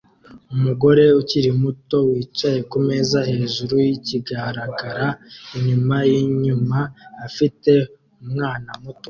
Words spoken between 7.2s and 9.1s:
afite umwana muto